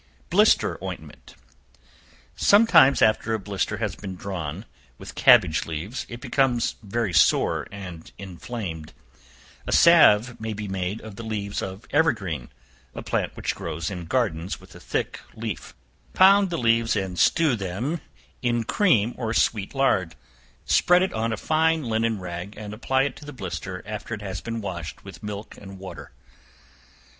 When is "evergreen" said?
11.91-12.49